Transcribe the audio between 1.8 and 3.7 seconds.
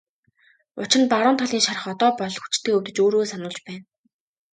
одоо болтол хүчтэй өвдөж өөрийгөө сануулж